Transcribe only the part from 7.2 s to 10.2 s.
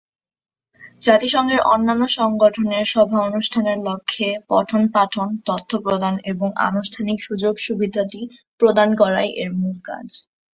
সুযোগ-সুবিধাদি প্রদান করাই এর মূল কাজ।